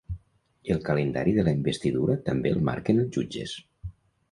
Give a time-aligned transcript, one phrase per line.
[0.75, 3.57] El calendari de la investidura també el marquen els jutges.